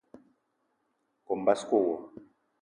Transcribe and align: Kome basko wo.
Kome 1.25 1.43
basko 1.45 1.77
wo. 1.85 1.93